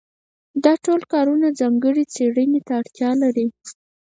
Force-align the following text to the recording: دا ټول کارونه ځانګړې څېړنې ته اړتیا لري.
دا 0.63 0.73
ټول 0.85 1.01
کارونه 1.13 1.47
ځانګړې 1.59 2.03
څېړنې 2.13 2.59
ته 2.67 2.73
اړتیا 2.79 3.09
لري. 3.21 3.45